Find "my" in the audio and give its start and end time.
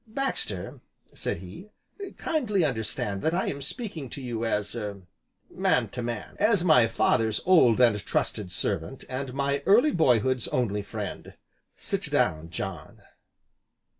6.63-6.87, 9.35-9.61